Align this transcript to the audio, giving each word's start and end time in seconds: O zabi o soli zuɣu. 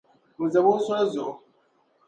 O 0.41 0.45
zabi 0.51 0.67
o 0.75 0.77
soli 0.85 1.05
zuɣu. 1.13 1.31